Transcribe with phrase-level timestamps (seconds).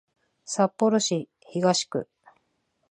[0.45, 2.09] 札幌市東区